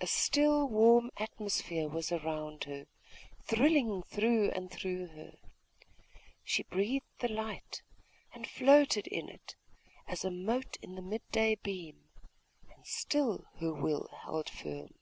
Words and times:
A 0.00 0.06
still 0.06 0.66
warm 0.66 1.10
atmosphere 1.18 1.90
was 1.90 2.10
around 2.10 2.64
her, 2.64 2.86
thrilling 3.44 4.02
through 4.02 4.50
and 4.52 4.70
through 4.70 5.08
her.... 5.08 5.34
She 6.42 6.62
breathed 6.62 7.04
the 7.18 7.28
light, 7.28 7.82
and 8.32 8.48
floated 8.48 9.06
in 9.06 9.28
it, 9.28 9.56
as 10.06 10.24
a 10.24 10.30
mote 10.30 10.78
in 10.80 10.94
the 10.94 11.02
mid 11.02 11.28
day 11.32 11.54
beam.... 11.56 12.08
And 12.74 12.86
still 12.86 13.44
her 13.58 13.74
will 13.74 14.08
held 14.24 14.48
firm. 14.48 14.94